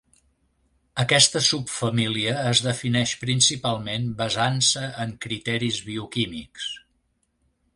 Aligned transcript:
Aquesta 1.01 1.41
subfamília 1.47 2.33
es 2.53 2.61
defineix 2.67 3.13
principalment 3.25 4.09
basant-se 4.23 4.89
en 5.05 5.13
criteris 5.27 5.79
bioquímics. 5.91 6.67